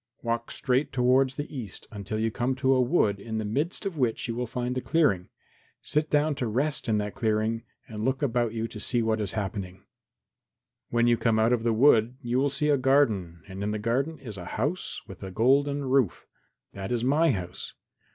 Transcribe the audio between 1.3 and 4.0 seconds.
the east until you come to a wood in the midst of